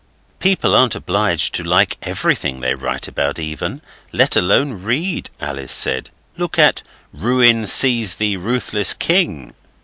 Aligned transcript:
'People 0.39 0.75
aren't 0.75 0.95
obliged 0.95 1.53
to 1.53 1.63
like 1.63 1.95
everything 2.01 2.59
they 2.59 2.73
write 2.73 3.07
about 3.07 3.37
even, 3.37 3.83
let 4.11 4.35
alone 4.35 4.81
read,' 4.83 5.29
Alice 5.39 5.71
said. 5.71 6.09
'Look 6.37 6.57
at 6.57 6.81
"Ruin 7.13 7.67
seize 7.67 8.15
thee, 8.15 8.35
ruthless 8.35 8.95
king!" 8.95 9.53